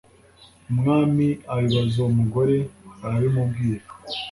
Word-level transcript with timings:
umwami 0.71 1.27
abibaza 1.53 1.95
uwo 1.99 2.09
mugore 2.17 2.57
arabimubwira 3.05 3.83